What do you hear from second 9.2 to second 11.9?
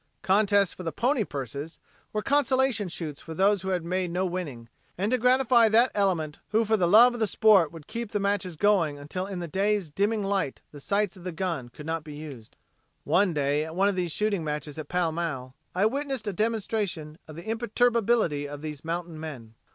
in the day's dimming light the sights of the gun could